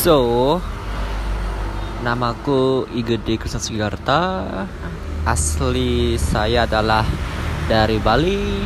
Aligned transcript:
So, 0.00 0.56
namaku 2.00 2.88
Igede 2.88 3.36
Krishna 3.36 3.60
Sugiarta. 3.60 4.48
Asli 5.28 6.16
saya 6.16 6.64
adalah 6.64 7.04
dari 7.68 8.00
Bali, 8.00 8.64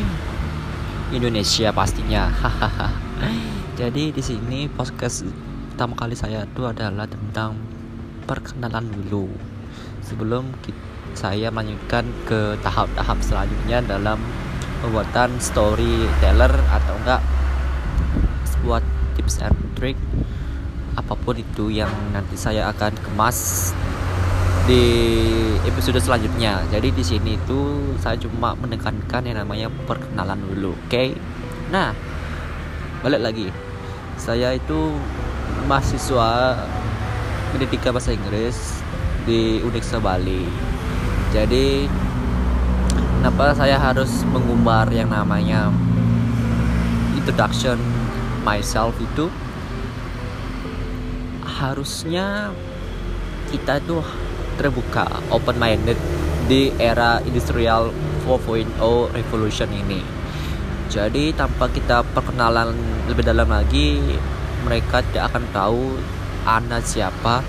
Indonesia 1.11 1.75
pastinya. 1.75 2.31
Jadi 3.79 4.15
di 4.15 4.23
sini 4.23 4.71
podcast 4.71 5.27
pertama 5.75 5.99
kali 5.99 6.15
saya 6.15 6.47
itu 6.47 6.63
adalah 6.63 7.03
tentang 7.03 7.59
perkenalan 8.23 8.87
dulu. 8.95 9.27
Sebelum 10.07 10.55
saya 11.19 11.51
melanjutkan 11.51 12.07
ke 12.23 12.55
tahap-tahap 12.63 13.19
selanjutnya 13.19 13.83
dalam 13.83 14.23
pembuatan 14.79 15.35
storyteller 15.43 16.55
atau 16.71 16.95
enggak 17.03 17.19
sebuah 18.47 18.79
tips 19.19 19.43
and 19.43 19.59
trick 19.75 19.99
apa 20.95 21.13
pun 21.13 21.35
itu 21.35 21.71
yang 21.71 21.91
nanti 22.15 22.39
saya 22.39 22.71
akan 22.71 22.95
kemas 22.99 23.71
di 24.65 24.81
episode 25.67 26.01
selanjutnya. 26.01 26.63
Jadi 26.73 26.89
di 26.89 27.03
sini 27.05 27.37
itu 27.37 27.93
saya 28.01 28.17
cuma 28.17 28.57
menekankan 28.57 29.21
yang 29.27 29.37
namanya 29.37 29.69
perkenalan 29.85 30.39
dulu, 30.41 30.73
oke? 30.73 30.89
Okay? 30.89 31.13
Nah, 31.69 31.93
balik 33.05 33.21
lagi. 33.21 33.47
Saya 34.17 34.55
itu 34.57 34.95
mahasiswa 35.69 36.57
pendidikan 37.53 37.93
bahasa 37.93 38.15
Inggris 38.15 38.81
di 39.29 39.61
Uniksa 39.61 40.01
Bali. 40.01 40.47
Jadi 41.29 41.85
kenapa 43.19 43.53
saya 43.53 43.77
harus 43.77 44.23
mengumbar 44.31 44.89
yang 44.89 45.11
namanya 45.11 45.69
introduction 47.13 47.77
myself 48.45 48.93
itu 49.01 49.29
harusnya 51.55 52.51
kita 53.47 53.79
itu 53.79 54.03
terbuka 54.59 55.07
open 55.31 55.55
minded 55.55 55.95
di 56.51 56.71
era 56.75 57.23
industrial 57.23 57.95
4.0 58.27 58.75
revolution 59.15 59.69
ini. 59.71 60.03
Jadi 60.91 61.33
tanpa 61.33 61.71
kita 61.71 62.05
perkenalan 62.13 62.75
lebih 63.09 63.25
dalam 63.25 63.49
lagi 63.49 63.99
mereka 64.67 65.01
tidak 65.01 65.33
akan 65.33 65.43
tahu 65.49 65.83
anda 66.45 66.77
siapa 66.83 67.41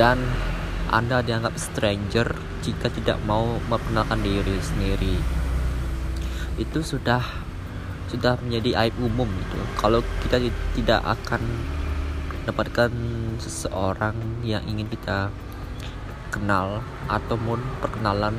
dan 0.00 0.16
anda 0.88 1.20
dianggap 1.20 1.58
stranger 1.60 2.32
jika 2.64 2.88
tidak 2.88 3.18
mau 3.28 3.60
memperkenalkan 3.68 4.20
diri 4.24 4.56
sendiri. 4.62 5.16
Itu 6.56 6.80
sudah 6.80 7.20
sudah 8.08 8.38
menjadi 8.40 8.86
aib 8.86 8.94
umum 9.00 9.26
gitu. 9.26 9.58
Kalau 9.76 10.00
kita 10.22 10.38
tidak 10.76 11.00
akan 11.02 11.42
dapatkan 12.44 12.92
seseorang 13.40 14.16
yang 14.44 14.64
ingin 14.68 14.88
kita 14.88 15.32
kenal 16.28 16.84
ataupun 17.08 17.60
perkenalan. 17.80 18.36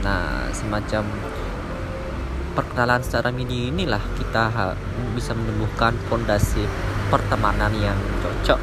Nah 0.00 0.48
semacam 0.52 1.04
perkenalan 2.56 3.00
secara 3.04 3.28
mini 3.28 3.68
inilah 3.68 4.00
kita 4.16 4.48
bisa 5.12 5.36
menumbuhkan 5.36 5.92
fondasi 6.08 6.64
pertemanan 7.12 7.72
yang 7.76 7.98
cocok. 8.24 8.60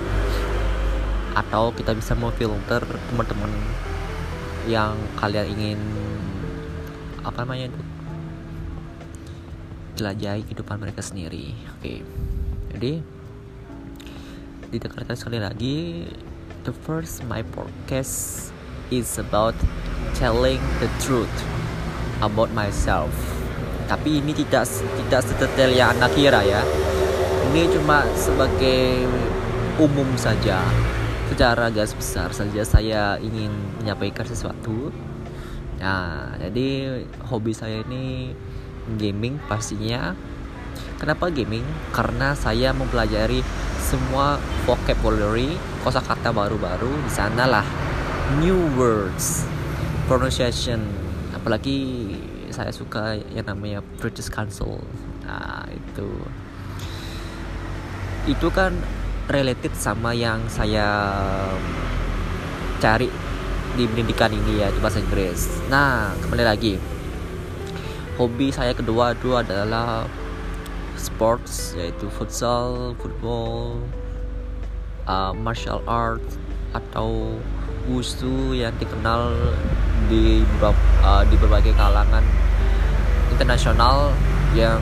Atau 1.34 1.74
kita 1.74 1.98
bisa 1.98 2.14
memfilter 2.14 2.86
teman-teman 3.10 3.50
yang 4.70 4.96
kalian 5.20 5.48
ingin 5.54 5.80
apa 7.24 7.44
namanya 7.44 7.72
itu 7.72 7.82
jelajahi 10.02 10.42
kehidupan 10.50 10.78
mereka 10.82 11.02
sendiri. 11.06 11.54
Oke 11.78 12.02
jadi 12.74 13.06
ditekankan 14.74 15.14
sekali 15.14 15.38
lagi. 15.38 16.10
The 16.66 16.74
first 16.74 17.22
my 17.30 17.46
podcast 17.54 18.50
is 18.90 19.22
about 19.22 19.54
telling 20.18 20.58
the 20.82 20.90
truth 20.98 21.30
about 22.26 22.50
myself. 22.58 23.14
Tapi 23.86 24.18
ini 24.18 24.34
tidak 24.34 24.66
tidak 24.74 25.22
sedetail 25.22 25.72
yang 25.78 25.94
anda 25.94 26.10
kira 26.10 26.42
ya. 26.42 26.66
Ini 27.54 27.70
cuma 27.70 28.02
sebagai 28.18 29.06
umum 29.78 30.10
saja. 30.18 30.66
Secara 31.30 31.70
gas 31.70 31.94
besar 31.94 32.34
saja 32.34 32.66
saya 32.66 33.22
ingin 33.22 33.54
menyampaikan 33.78 34.26
sesuatu. 34.26 34.90
Nah 35.78 36.34
jadi 36.42 37.02
hobi 37.30 37.54
saya 37.54 37.86
ini 37.86 38.34
gaming 38.98 39.38
pastinya 39.46 40.18
kenapa 41.04 41.28
gaming? 41.28 41.68
Karena 41.92 42.32
saya 42.32 42.72
mempelajari 42.72 43.44
semua 43.84 44.40
vocabulary 44.64 45.60
kosakata 45.84 46.32
baru-baru 46.32 46.88
di 47.04 47.12
sana 47.12 47.44
lah 47.44 47.68
new 48.40 48.56
words 48.80 49.44
pronunciation. 50.08 50.80
Apalagi 51.36 52.08
saya 52.56 52.72
suka 52.72 53.20
yang 53.36 53.44
namanya 53.44 53.84
British 54.00 54.32
Council. 54.32 54.80
Nah 55.28 55.68
itu. 55.68 56.08
Itu 58.24 58.48
kan 58.56 58.72
related 59.28 59.76
sama 59.76 60.16
yang 60.16 60.48
saya 60.48 60.88
cari 62.80 63.12
di 63.76 63.84
pendidikan 63.92 64.32
ini 64.32 64.64
ya 64.64 64.72
di 64.72 64.80
bahasa 64.80 65.04
Inggris. 65.04 65.68
Nah 65.68 66.16
kembali 66.24 66.48
lagi. 66.48 66.80
Hobi 68.16 68.56
saya 68.56 68.72
kedua 68.72 69.18
itu 69.18 69.36
adalah 69.36 70.08
sports 71.04 71.76
yaitu 71.76 72.08
futsal, 72.16 72.96
football, 73.04 73.84
uh, 75.04 75.36
martial 75.36 75.84
art 75.84 76.24
atau 76.72 77.36
wushu 77.92 78.56
yang 78.56 78.72
dikenal 78.80 79.36
di 80.08 80.42
uh, 81.04 81.24
di 81.28 81.36
berbagai 81.36 81.76
kalangan 81.76 82.24
internasional 83.36 84.16
yang 84.56 84.80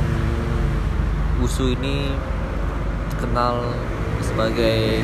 wushu 1.41 1.73
ini 1.73 2.13
dikenal 3.09 3.73
sebagai 4.21 5.01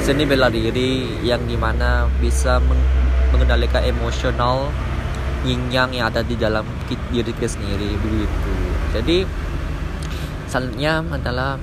seni 0.00 0.24
bela 0.24 0.48
diri 0.48 1.20
yang 1.20 1.44
di 1.44 1.60
mana 1.60 2.08
bisa 2.22 2.56
mengendalikan 3.28 3.84
emosional 3.84 4.72
yin 5.44 5.60
yang 5.68 5.92
yang 5.92 6.08
ada 6.08 6.24
di 6.24 6.34
dalam 6.34 6.64
diri 6.88 7.22
kita 7.22 7.46
sendiri 7.46 7.94
begitu. 8.00 8.52
Jadi 8.96 9.18
selanjutnya 10.46 11.02
adalah 11.02 11.58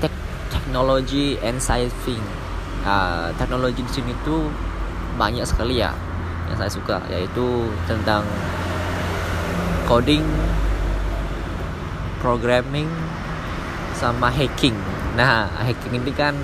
tek 0.00 0.12
teknologi 0.50 1.36
and 1.44 1.60
science 1.60 1.92
uh, 2.86 3.32
teknologi 3.36 3.82
di 3.82 3.92
sini 3.92 4.12
tuh 4.22 4.48
banyak 5.16 5.44
sekali 5.44 5.80
ya 5.80 5.92
yang 6.46 6.56
saya 6.56 6.70
suka 6.70 7.02
yaitu 7.10 7.66
tentang 7.90 8.22
coding 9.90 10.22
programming 12.22 12.90
sama 13.96 14.30
hacking. 14.30 14.76
Nah 15.18 15.48
hacking 15.62 15.98
ini 16.02 16.12
kan 16.14 16.36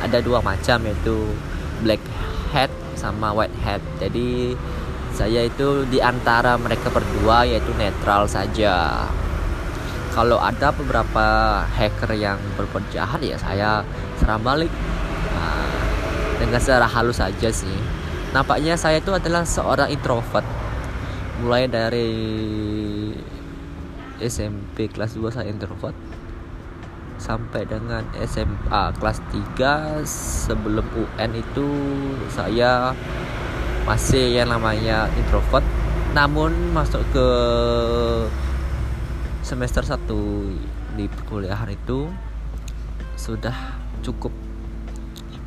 ada 0.00 0.22
dua 0.22 0.40
macam 0.40 0.80
yaitu 0.84 1.16
black 1.84 2.00
hat 2.52 2.72
sama 2.96 3.32
white 3.32 3.54
hat. 3.64 3.82
Jadi 4.00 4.56
saya 5.20 5.44
itu 5.44 5.84
di 5.92 6.00
antara 6.00 6.56
mereka 6.56 6.88
berdua 6.88 7.44
yaitu 7.44 7.76
netral 7.76 8.24
saja. 8.24 9.04
Kalau 10.16 10.40
ada 10.40 10.72
beberapa 10.72 11.60
hacker 11.76 12.16
yang 12.16 12.40
berbuat 12.56 12.88
jahat 12.88 13.20
ya 13.20 13.36
saya 13.36 13.84
serang 14.16 14.40
balik. 14.40 14.72
Nah, 15.36 15.76
dengan 16.40 16.56
secara 16.56 16.88
halus 16.88 17.20
saja 17.20 17.52
sih. 17.52 17.76
Nampaknya 18.32 18.80
saya 18.80 19.04
itu 19.04 19.12
adalah 19.12 19.44
seorang 19.44 19.92
introvert. 19.92 20.46
Mulai 21.44 21.68
dari 21.68 22.10
SMP 24.24 24.88
kelas 24.88 25.20
2 25.20 25.36
saya 25.36 25.52
introvert 25.52 25.96
sampai 27.20 27.68
dengan 27.68 28.08
SMA 28.24 28.96
kelas 28.96 29.20
3 29.56 30.00
sebelum 30.48 30.84
UN 30.96 31.30
itu 31.36 31.68
saya 32.32 32.96
masih 33.88 34.36
yang 34.40 34.52
namanya 34.52 35.08
introvert 35.16 35.64
namun 36.10 36.74
masuk 36.74 37.06
ke 37.14 37.28
semester 39.46 39.82
1 39.82 40.10
di 40.98 41.06
perkuliahan 41.06 41.70
itu 41.70 42.10
sudah 43.14 43.54
cukup 44.02 44.34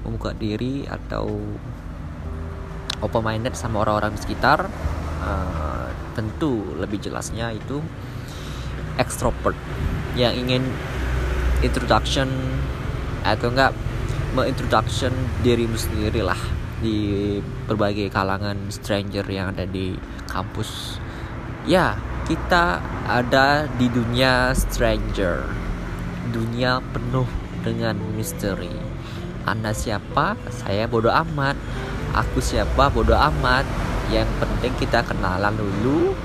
membuka 0.03 0.31
diri 0.35 0.87
atau 0.87 1.27
open 3.03 3.23
minded 3.23 3.55
sama 3.55 3.83
orang-orang 3.83 4.15
di 4.15 4.19
sekitar. 4.23 4.67
Uh, 5.23 5.87
tentu 6.13 6.61
lebih 6.77 6.99
jelasnya 6.99 7.55
itu 7.55 7.79
extrovert 8.99 9.55
yang 10.13 10.35
ingin 10.35 10.61
introduction 11.63 12.29
atau 13.23 13.49
enggak 13.49 13.71
mengintroduction 14.35 15.15
dirimu 15.41 15.79
sendiri 15.79 16.21
lah 16.21 16.37
di 16.83 17.39
berbagai 17.65 18.11
kalangan 18.11 18.67
stranger 18.67 19.23
yang 19.31 19.55
ada 19.55 19.63
di 19.63 19.95
kampus 20.27 20.99
ya 21.63 21.95
kita 22.27 22.83
ada 23.07 23.71
di 23.79 23.87
dunia 23.87 24.51
stranger 24.51 25.47
dunia 26.31 26.79
penuh 26.91 27.27
dengan 27.63 27.95
misteri. 28.15 28.71
Anda 29.43 29.75
siapa? 29.75 30.39
Saya 30.51 30.87
bodoh 30.87 31.11
amat. 31.11 31.55
Aku 32.15 32.39
siapa? 32.39 32.87
Bodoh 32.91 33.17
amat. 33.17 33.67
Yang 34.11 34.29
penting 34.39 34.73
kita 34.79 35.03
kenalan 35.03 35.55
dulu 35.55 36.15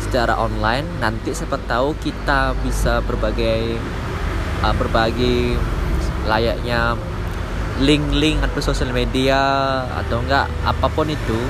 secara 0.00 0.36
online. 0.36 0.84
Nanti 1.00 1.32
siapa 1.32 1.60
tahu 1.64 1.96
kita 2.00 2.56
bisa 2.64 3.04
berbagai 3.04 3.80
uh, 4.64 4.74
berbagi 4.76 5.56
layaknya 6.24 6.96
link-link 7.82 8.38
atau 8.38 8.62
sosial 8.62 8.94
media 8.94 9.40
atau 9.98 10.22
enggak 10.22 10.46
apa 10.62 10.86
pun 10.86 11.10
itu 11.10 11.40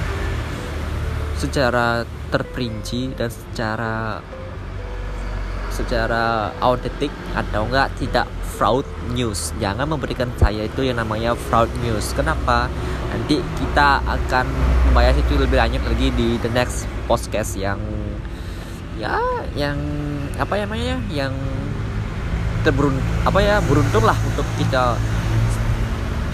secara 1.37 2.09
terperinci 2.33 3.13
dan 3.13 3.29
secara 3.29 4.23
secara 5.69 6.55
autentik 6.63 7.11
atau 7.35 7.67
enggak 7.67 7.93
tidak 7.99 8.31
fraud 8.55 8.87
news. 9.13 9.51
Jangan 9.59 9.91
memberikan 9.91 10.31
saya 10.39 10.65
itu 10.65 10.87
yang 10.87 11.03
namanya 11.03 11.35
fraud 11.35 11.69
news. 11.83 12.15
Kenapa? 12.15 12.71
Nanti 13.11 13.43
kita 13.59 14.01
akan 14.07 14.47
membahas 14.91 15.19
itu 15.19 15.35
lebih 15.35 15.59
banyak 15.59 15.83
lagi 15.83 16.09
di 16.15 16.39
the 16.41 16.51
next 16.55 16.87
podcast 17.11 17.59
yang 17.59 17.83
ya 18.95 19.19
yang 19.59 19.75
apa 20.39 20.55
namanya 20.63 21.03
yang 21.11 21.35
terberun 22.63 22.95
apa 23.27 23.39
ya 23.43 23.59
beruntung 23.67 24.07
lah 24.07 24.17
untuk 24.23 24.47
kita 24.57 24.95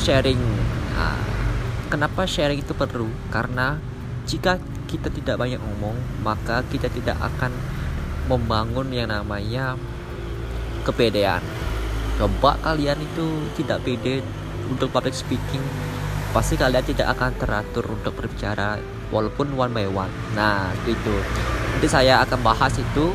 sharing. 0.01 0.41
Nah, 0.97 1.21
kenapa 1.93 2.25
sharing 2.25 2.65
itu 2.65 2.73
perlu? 2.73 3.07
Karena 3.29 3.77
jika 4.25 4.57
kita 4.91 5.07
tidak 5.13 5.39
banyak 5.39 5.63
ngomong 5.63 5.95
maka 6.27 6.67
kita 6.67 6.91
tidak 6.91 7.15
akan 7.23 7.55
membangun 8.27 8.91
yang 8.91 9.13
namanya 9.13 9.79
kepedean. 10.83 11.43
Coba 12.19 12.59
kalian 12.61 12.99
itu 13.01 13.27
tidak 13.61 13.87
pede 13.87 14.25
untuk 14.71 14.91
public 14.91 15.15
speaking 15.15 15.63
pasti 16.31 16.55
kalian 16.55 16.87
tidak 16.87 17.11
akan 17.19 17.35
teratur 17.43 17.91
untuk 17.91 18.15
berbicara 18.15 18.79
walaupun 19.11 19.51
one 19.59 19.75
by 19.75 19.87
one. 19.91 20.13
Nah 20.39 20.71
itu 20.87 21.15
nanti 21.75 21.91
saya 21.91 22.23
akan 22.23 22.39
bahas 22.47 22.79
itu 22.79 23.11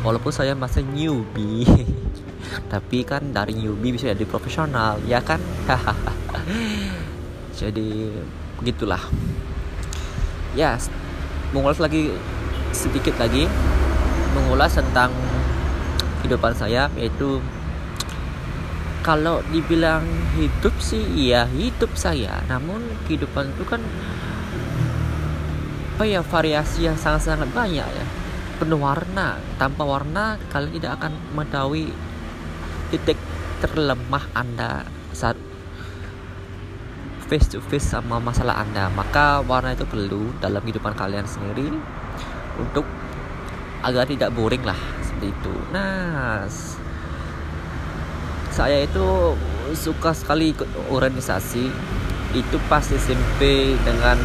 walaupun 0.00 0.32
saya 0.32 0.56
masih 0.56 0.84
newbie. 0.88 1.68
Tapi 2.72 3.04
kan 3.04 3.36
dari 3.36 3.52
newbie 3.52 3.92
bisa 3.92 4.08
jadi 4.08 4.24
profesional 4.24 4.96
ya 5.04 5.20
kan 5.20 5.36
jadi 7.60 8.10
begitulah. 8.60 9.02
Ya 10.54 10.78
mengulas 11.50 11.82
lagi 11.82 12.14
sedikit 12.70 13.18
lagi. 13.18 13.50
Mengulas 14.36 14.76
tentang 14.76 15.10
kehidupan 16.20 16.52
saya 16.52 16.92
yaitu 16.94 17.40
kalau 19.00 19.38
dibilang 19.54 20.02
hidup 20.34 20.74
sih 20.82 21.02
iya 21.14 21.46
hidup 21.50 21.94
saya. 21.94 22.42
Namun 22.50 22.82
kehidupan 23.06 23.54
itu 23.54 23.64
kan 23.64 23.80
apa 25.96 26.04
ya 26.04 26.20
variasi 26.20 26.84
yang 26.84 26.98
sangat-sangat 26.98 27.48
banyak 27.54 27.86
ya. 27.86 28.06
Penuh 28.60 28.80
warna. 28.80 29.40
Tanpa 29.56 29.82
warna 29.86 30.36
kalian 30.52 30.76
tidak 30.76 31.00
akan 31.00 31.12
mengetahui 31.32 31.94
titik 32.92 33.18
terlemah 33.64 34.26
anda 34.36 34.84
saat 35.16 35.38
face 37.26 37.50
to 37.50 37.58
face 37.58 37.86
sama 37.86 38.22
masalah 38.22 38.62
anda. 38.62 38.86
Maka 38.94 39.42
warna 39.42 39.74
itu 39.74 39.86
perlu 39.86 40.30
dalam 40.38 40.62
kehidupan 40.62 40.94
kalian 40.94 41.26
sendiri 41.26 41.74
untuk 42.58 42.86
agar 43.82 44.08
tidak 44.08 44.32
boring 44.32 44.62
lah 44.64 44.78
seperti 45.04 45.30
itu. 45.30 45.54
Nah 45.74 46.46
saya 48.50 48.88
itu 48.88 49.36
suka 49.76 50.16
sekali 50.16 50.54
ikut 50.56 50.66
organisasi. 50.88 51.68
Itu 52.32 52.56
pasti 52.68 52.96
SMP 52.96 53.74
dengan 53.84 54.16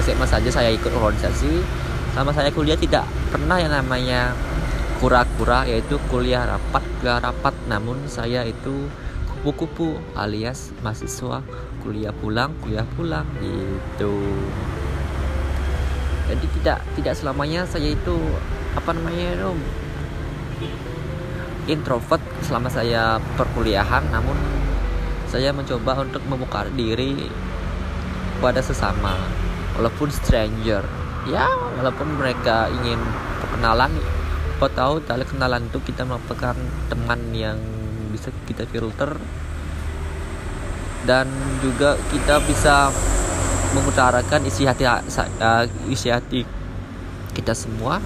SMA 0.00 0.26
saja 0.26 0.50
saya 0.50 0.70
ikut 0.74 0.90
organisasi. 0.90 1.62
Sama 2.10 2.34
saya 2.34 2.50
kuliah 2.50 2.74
tidak 2.74 3.06
pernah 3.30 3.62
yang 3.62 3.70
namanya 3.70 4.34
kura-kura 4.98 5.62
yaitu 5.64 5.96
kuliah 6.10 6.42
rapat 6.42 6.82
kuliah 6.98 7.22
rapat. 7.22 7.54
Namun 7.70 8.02
saya 8.10 8.42
itu 8.42 8.90
kupu-kupu 9.40 9.96
alias 10.12 10.70
mahasiswa 10.84 11.40
kuliah 11.80 12.12
pulang 12.12 12.52
kuliah 12.60 12.84
pulang 12.96 13.24
gitu. 13.40 14.14
Jadi 16.28 16.46
tidak 16.60 16.78
tidak 16.94 17.14
selamanya 17.16 17.66
saya 17.66 17.96
itu 17.96 18.16
apa 18.76 18.94
namanya 18.94 19.34
itu 19.34 19.50
introvert 21.72 22.22
selama 22.44 22.68
saya 22.68 23.18
perkuliahan. 23.34 24.04
Namun 24.12 24.36
saya 25.26 25.50
mencoba 25.56 26.04
untuk 26.04 26.22
membuka 26.28 26.68
diri 26.76 27.26
pada 28.44 28.60
sesama 28.60 29.16
walaupun 29.80 30.12
stranger. 30.12 30.84
Ya 31.28 31.48
walaupun 31.80 32.16
mereka 32.20 32.68
ingin 32.80 33.00
perkenalan 33.40 33.92
siapa 34.60 34.76
tahu 34.76 35.00
dari 35.00 35.24
kenalan 35.24 35.72
itu 35.72 35.80
kita 35.88 36.04
merupakan 36.04 36.52
teman 36.92 37.20
yang 37.32 37.56
bisa 38.12 38.34
kita 38.44 38.66
filter. 38.66 39.16
Dan 41.06 41.30
juga 41.64 41.96
kita 42.12 42.44
bisa 42.44 42.92
mengutarakan 43.72 44.44
isi 44.44 44.66
hati 44.66 44.84
uh, 44.84 45.64
isi 45.88 46.10
hati 46.10 46.42
kita 47.32 47.54
semua 47.54 48.02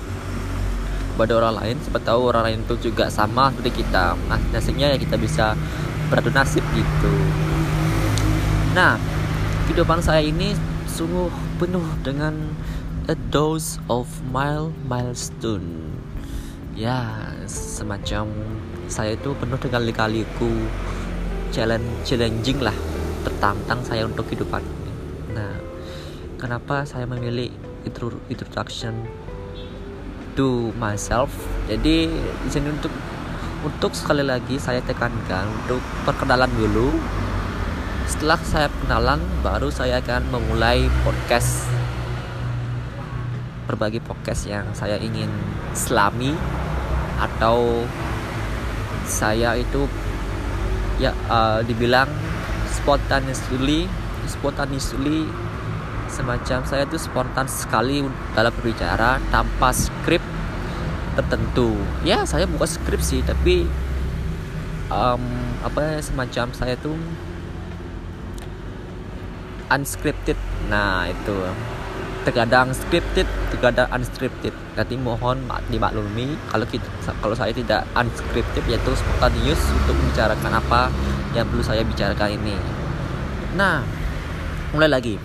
pada 1.15 1.33
orang 1.39 1.55
lain. 1.59 1.77
Siapa 1.81 2.01
tahu 2.03 2.31
orang 2.31 2.53
lain 2.53 2.61
itu 2.63 2.91
juga 2.91 3.09
sama 3.09 3.51
seperti 3.51 3.83
kita. 3.83 4.15
Nah 4.29 4.39
nasibnya 4.53 4.93
ya 4.93 4.99
kita 5.01 5.17
bisa 5.17 5.59
beradu 6.13 6.31
nasib 6.31 6.63
gitu. 6.77 7.15
Nah 8.77 9.01
kehidupan 9.67 10.05
saya 10.05 10.21
ini 10.21 10.53
sungguh 10.91 11.33
penuh 11.59 11.87
dengan 12.05 12.35
a 13.09 13.17
dose 13.33 13.81
of 13.89 14.07
mile 14.31 14.71
milestone. 14.87 15.97
Ya 16.75 17.31
semacam 17.47 18.29
saya 18.89 19.17
itu 19.17 19.33
penuh 19.37 19.59
dengan 19.61 19.83
lika-liku 19.85 20.51
challenge 21.51 22.05
challenging 22.05 22.61
lah 22.61 22.75
tertantang 23.25 23.81
saya 23.87 24.05
untuk 24.05 24.29
kehidupan 24.29 24.63
nah 25.33 25.55
kenapa 26.37 26.85
saya 26.85 27.09
memilih 27.09 27.49
introduction 28.29 28.95
to 30.35 30.75
myself? 30.77 31.31
Jadi 31.71 32.11
di 32.11 32.59
untuk 32.67 32.93
untuk 33.65 33.97
sekali 33.97 34.21
lagi 34.21 34.61
saya 34.61 34.85
tekankan 34.85 35.49
untuk 35.65 35.81
perkenalan 36.05 36.51
dulu. 36.53 36.93
Setelah 38.05 38.37
saya 38.45 38.69
perkenalan 38.69 39.23
baru 39.41 39.73
saya 39.73 40.05
akan 40.05 40.29
memulai 40.29 40.85
podcast. 41.07 41.65
Berbagi 43.65 44.05
podcast 44.05 44.45
yang 44.45 44.69
saya 44.77 45.01
ingin 45.01 45.33
selami 45.73 46.37
atau 47.17 47.89
saya 49.05 49.57
itu 49.57 49.87
ya 50.97 51.13
uh, 51.29 51.61
dibilang 51.65 52.09
spontaneously 52.71 53.87
spontaneously 54.25 55.29
semacam 56.09 56.63
saya 56.63 56.87
itu 56.87 56.97
spontan 57.01 57.49
sekali 57.51 58.07
dalam 58.39 58.53
berbicara 58.55 59.19
tanpa 59.35 59.75
skrip 59.75 60.23
tertentu. 61.19 61.75
Ya 62.07 62.23
saya 62.27 62.47
bukan 62.47 62.69
skrip 62.69 63.01
sih 63.03 63.23
tapi 63.27 63.67
um, 64.91 65.23
apa 65.67 65.99
semacam 66.03 66.55
saya 66.55 66.79
tuh 66.79 66.95
unscripted. 69.73 70.39
Nah 70.71 71.11
itu 71.11 71.37
terkadang 72.25 72.73
scripted 72.73 73.29
terkadang 73.53 73.87
unscripted. 73.93 74.51
Nanti 74.75 74.97
mohon 74.99 75.45
dimaklumi 75.71 76.35
kalau 76.51 76.67
kita 76.67 76.89
kalau 77.21 77.37
saya 77.37 77.53
tidak 77.55 77.87
unscripted 77.95 78.65
yaitu 78.67 78.91
spontaneous 78.97 79.61
untuk 79.85 79.95
membicarakan 79.95 80.53
apa 80.59 80.81
yang 81.37 81.45
perlu 81.47 81.63
saya 81.63 81.85
bicarakan 81.85 82.35
ini. 82.41 82.57
Nah 83.55 83.85
mulai 84.75 84.91
lagi. 84.91 85.17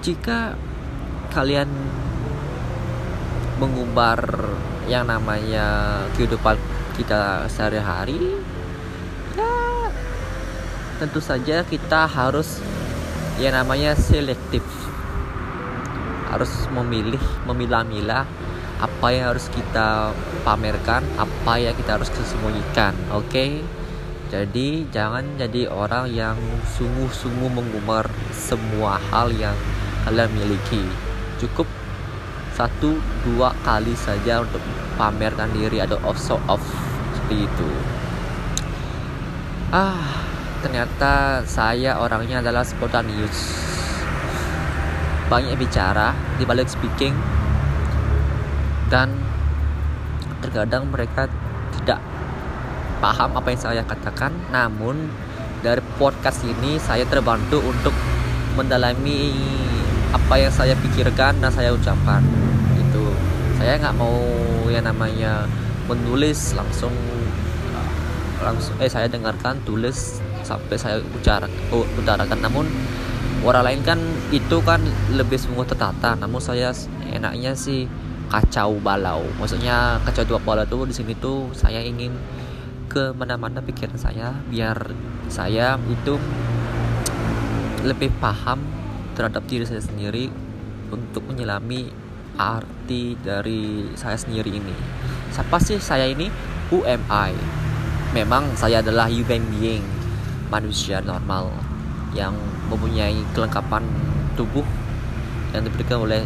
Jika 0.00 0.54
kalian 1.34 1.68
mengumbar 3.58 4.22
yang 4.86 5.10
namanya 5.10 5.98
kehidupan 6.14 6.54
kita 6.94 7.50
sehari-hari 7.50 8.38
ya 9.34 9.52
tentu 11.02 11.18
saja 11.20 11.66
kita 11.66 12.06
harus 12.06 12.62
yang 13.36 13.52
namanya 13.52 13.92
selektif 13.98 14.64
harus 16.36 16.68
memilih 16.70 17.20
memilah-milah 17.48 18.28
apa 18.76 19.06
yang 19.08 19.32
harus 19.32 19.48
kita 19.48 20.12
pamerkan 20.44 21.00
apa 21.16 21.52
yang 21.56 21.72
kita 21.72 21.96
harus 21.96 22.12
sembunyikan 22.12 22.92
oke? 23.10 23.26
Okay? 23.32 23.64
jadi 24.26 24.82
jangan 24.90 25.38
jadi 25.38 25.70
orang 25.70 26.10
yang 26.10 26.34
sungguh-sungguh 26.74 27.46
mengumar 27.46 28.10
semua 28.34 28.98
hal 29.14 29.30
yang 29.30 29.54
kalian 30.02 30.30
miliki. 30.34 30.82
Cukup 31.38 31.66
satu 32.58 32.98
dua 33.22 33.54
kali 33.62 33.94
saja 33.94 34.42
untuk 34.42 34.58
pamerkan 34.98 35.52
diri 35.54 35.78
atau 35.78 36.00
off 36.02 36.18
show 36.18 36.40
off 36.50 36.62
seperti 37.14 37.46
itu. 37.46 37.70
Ah 39.70 40.26
ternyata 40.64 41.46
saya 41.46 42.00
orangnya 42.02 42.42
adalah 42.42 42.66
spontaneous 42.66 43.62
banyak 45.26 45.58
bicara 45.58 46.14
di 46.38 46.44
balik 46.46 46.70
speaking. 46.70 47.14
Dan 48.86 49.10
terkadang 50.38 50.86
mereka 50.86 51.26
tidak 51.74 51.98
paham 53.02 53.34
apa 53.34 53.48
yang 53.50 53.60
saya 53.60 53.82
katakan. 53.82 54.30
Namun 54.54 55.10
dari 55.60 55.82
podcast 55.98 56.46
ini 56.46 56.78
saya 56.78 57.02
terbantu 57.08 57.58
untuk 57.58 57.92
mendalami 58.54 59.34
apa 60.14 60.34
yang 60.38 60.52
saya 60.54 60.78
pikirkan 60.78 61.42
dan 61.42 61.50
saya 61.50 61.74
ucapkan. 61.74 62.22
Itu 62.78 63.10
saya 63.58 63.76
nggak 63.82 63.96
mau 63.98 64.16
yang 64.70 64.86
namanya 64.86 65.50
menulis 65.90 66.54
langsung 66.54 66.92
langsung 68.36 68.76
eh 68.78 68.90
saya 68.90 69.08
dengarkan 69.08 69.58
tulis 69.66 70.22
sampai 70.46 70.76
saya 70.78 71.02
ucapkan 71.02 71.50
utarakan. 71.74 72.38
Namun 72.38 72.70
orang 73.44 73.64
lain 73.66 73.80
kan 73.84 73.98
itu 74.32 74.56
kan 74.64 74.80
lebih 75.12 75.36
semua 75.36 75.68
tertata 75.68 76.16
namun 76.16 76.40
saya 76.40 76.72
enaknya 77.10 77.52
sih 77.52 77.84
kacau 78.26 78.78
balau. 78.82 79.22
Maksudnya 79.38 80.02
kacau 80.02 80.24
dua 80.26 80.40
balau 80.42 80.66
tuh 80.66 80.86
di 80.88 80.94
sini 80.94 81.12
tuh 81.18 81.50
saya 81.52 81.82
ingin 81.82 82.14
ke 82.86 83.12
mana-mana 83.12 83.60
pikiran 83.60 83.98
saya 83.98 84.32
biar 84.48 84.94
saya 85.28 85.76
itu 85.90 86.16
lebih 87.84 88.10
paham 88.18 88.62
terhadap 89.14 89.44
diri 89.46 89.68
saya 89.68 89.82
sendiri 89.82 90.30
untuk 90.90 91.26
menyelami 91.26 91.90
arti 92.36 93.16
dari 93.20 93.90
saya 93.96 94.18
sendiri 94.18 94.52
ini. 94.52 94.76
Siapa 95.32 95.56
sih 95.60 95.80
saya 95.80 96.06
ini? 96.08 96.28
Who 96.70 96.82
am 96.82 97.02
I? 97.08 97.32
Memang 98.10 98.58
saya 98.58 98.82
adalah 98.82 99.06
human 99.06 99.44
being 99.54 99.86
manusia 100.50 101.02
normal 101.02 101.50
yang 102.16 102.32
mempunyai 102.72 103.20
kelengkapan 103.36 103.84
tubuh 104.32 104.64
yang 105.52 105.62
diberikan 105.68 106.00
oleh 106.00 106.24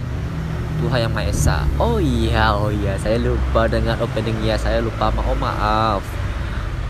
Tuhan 0.80 1.04
yang 1.04 1.12
Maha 1.12 1.28
Esa. 1.28 1.58
Oh 1.76 1.98
iya, 1.98 2.54
oh 2.54 2.70
iya, 2.70 2.96
saya 2.96 3.18
lupa 3.20 3.66
dengan 3.66 3.98
openingnya, 4.00 4.56
saya 4.56 4.78
lupa. 4.80 5.10
Oh 5.26 5.36
maaf. 5.36 6.00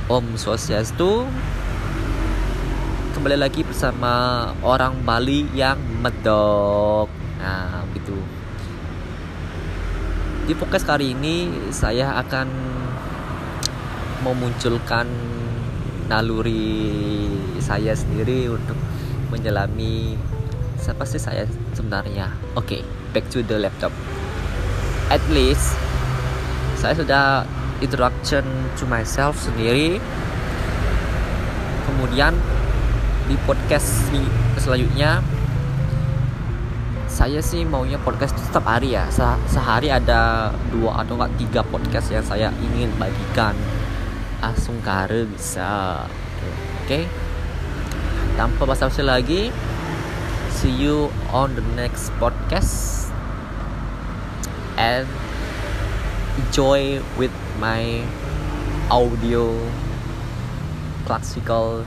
Om 0.06 0.36
Swastiastu. 0.38 1.26
Kembali 3.16 3.36
lagi 3.40 3.66
bersama 3.66 4.46
orang 4.62 5.02
Bali 5.02 5.48
yang 5.56 5.80
medok. 5.98 7.10
Nah, 7.42 7.82
gitu. 7.96 8.14
Di 10.46 10.54
podcast 10.54 10.86
kali 10.86 11.14
ini 11.14 11.50
saya 11.74 12.14
akan 12.16 12.48
memunculkan 14.22 15.06
naluri 16.10 17.30
saya 17.62 17.94
sendiri 17.94 18.50
untuk 18.50 18.79
menyelami 19.30 20.18
siapa 20.76 21.06
sih 21.06 21.22
saya 21.22 21.46
sebenarnya. 21.72 22.34
Oke, 22.58 22.80
okay, 22.80 22.82
back 23.14 23.24
to 23.30 23.40
the 23.46 23.56
laptop. 23.56 23.94
At 25.08 25.22
least 25.30 25.74
saya 26.76 26.98
sudah 26.98 27.46
introduction 27.80 28.44
to 28.76 28.84
myself 28.90 29.38
sendiri. 29.38 30.02
Kemudian 31.86 32.34
di 33.30 33.38
podcast 33.46 34.10
selanjutnya 34.58 35.22
saya 37.10 37.42
sih 37.42 37.62
maunya 37.68 38.00
podcast 38.00 38.32
setiap 38.38 38.64
hari 38.64 38.96
ya 38.96 39.04
Se 39.12 39.22
sehari 39.50 39.92
ada 39.92 40.50
dua 40.72 41.04
atau 41.04 41.18
enggak 41.20 41.32
tiga 41.36 41.60
podcast 41.66 42.08
yang 42.10 42.24
saya 42.24 42.48
ingin 42.64 42.88
bagikan 42.96 43.52
langsung 44.40 44.80
kare 44.80 45.28
bisa 45.28 46.00
oke 46.80 46.88
okay? 46.88 47.04
Tanpa 48.40 48.64
basa-basi 48.64 49.04
lagi. 49.04 49.42
See 50.48 50.72
you 50.72 51.12
on 51.28 51.52
the 51.52 51.64
next 51.76 52.08
podcast. 52.16 53.12
And 54.80 55.04
enjoy 56.40 57.04
with 57.20 57.36
my 57.60 58.00
audio 58.88 59.52
classical 61.04 61.84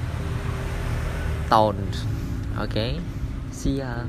sound. 1.50 1.90
Okay? 2.62 3.02
See 3.50 3.82
ya 3.82 4.06